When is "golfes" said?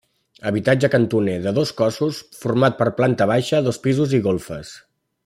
4.31-4.73